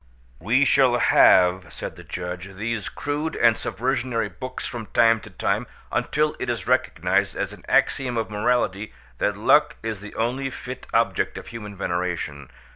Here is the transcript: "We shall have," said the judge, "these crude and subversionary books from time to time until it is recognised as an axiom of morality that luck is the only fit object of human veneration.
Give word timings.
"We 0.39 0.65
shall 0.65 0.97
have," 0.97 1.71
said 1.71 1.93
the 1.93 2.03
judge, 2.03 2.55
"these 2.55 2.89
crude 2.89 3.35
and 3.35 3.55
subversionary 3.55 4.29
books 4.29 4.65
from 4.65 4.87
time 4.87 5.19
to 5.19 5.29
time 5.29 5.67
until 5.91 6.35
it 6.39 6.49
is 6.49 6.65
recognised 6.65 7.35
as 7.35 7.53
an 7.53 7.63
axiom 7.69 8.17
of 8.17 8.31
morality 8.31 8.93
that 9.19 9.37
luck 9.37 9.75
is 9.83 10.01
the 10.01 10.15
only 10.15 10.49
fit 10.49 10.87
object 10.91 11.37
of 11.37 11.49
human 11.49 11.75
veneration. 11.77 12.49